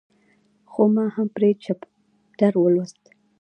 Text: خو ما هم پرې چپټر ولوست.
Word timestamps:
خو 0.71 0.81
ما 0.93 1.05
هم 1.15 1.27
پرې 1.35 1.49
چپټر 1.63 2.53
ولوست. 2.57 3.03